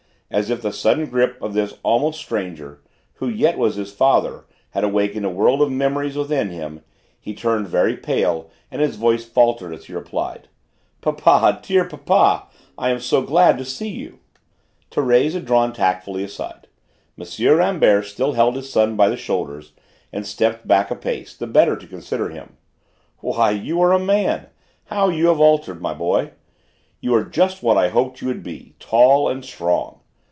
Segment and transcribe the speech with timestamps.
[0.33, 2.79] As if the sudden grip of this almost stranger,
[3.15, 6.83] who yet was his father, had awakened a world of memories within him,
[7.19, 10.47] he turned very pale and his voice faltered as he replied:
[11.01, 11.59] "Papa!
[11.61, 12.47] Dear papa!
[12.77, 14.19] I am so glad to see you!"
[14.89, 16.69] Thérèse had drawn tactfully aside.
[17.19, 17.27] M.
[17.57, 19.73] Rambert still held his son by the shoulders
[20.13, 22.55] and stepped back a pace, the better to consider him.
[23.19, 24.47] "Why, you are a man!
[24.85, 26.31] How you have altered, my boy!
[27.01, 29.97] You are just what I hoped you would be: tall and strong!